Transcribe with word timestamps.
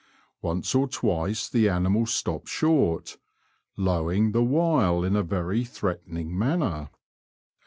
Once 0.41 0.73
or 0.73 0.87
twice 0.87 1.47
the 1.47 1.69
animal 1.69 2.07
stopped 2.07 2.49
short, 2.49 3.17
lowing 3.77 4.31
the 4.31 4.41
while 4.43 5.03
in 5.03 5.15
a 5.15 5.23
yery 5.23 5.63
threatening 5.63 6.35
manner. 6.35 6.89